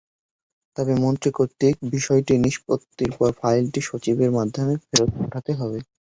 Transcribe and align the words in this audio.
তবে 0.77 0.93
মন্ত্রী 1.03 1.29
কর্তৃক 1.31 1.75
বিষয়টির 1.91 2.39
নিষ্পত্তির 2.39 3.11
পর 3.17 3.29
ফাইলটি 3.39 3.79
সচিবের 3.81 4.31
মাধ্যমে 4.37 4.73
ফেরত 4.83 5.11
পাঠাতে 5.19 5.51
হবে। 5.53 5.79